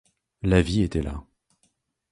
La 0.41 0.63
vie 0.63 0.81
était 0.81 1.03
là. 1.03 1.23